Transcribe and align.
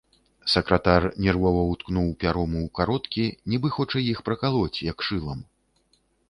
Сакратар 0.51 1.03
нервова 1.25 1.61
ўткнуў 1.71 2.07
пяром 2.23 2.55
у 2.61 2.63
кароткі, 2.79 3.27
нібы 3.55 3.67
хоча 3.77 4.03
іх 4.15 4.25
пракалоць, 4.31 4.83
як 4.91 4.97
шылам. 5.11 5.47